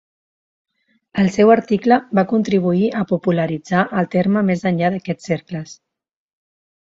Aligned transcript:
El 1.23 1.27
seu 1.35 1.51
article 1.55 1.97
va 2.19 2.23
contribuir 2.31 2.89
a 3.01 3.05
popularitzar 3.13 3.83
el 4.03 4.09
terme 4.15 4.45
més 4.47 4.67
enllà 4.71 4.89
d'aquests 4.95 5.29
cercles. 5.33 5.77